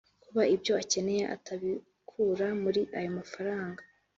Kuba 0.25 0.41
ibyo 0.55 0.73
akeneye 0.81 1.23
atabikura 1.35 2.47
muri 2.63 2.81
ayo 2.97 3.09
mafaranga 3.17 3.81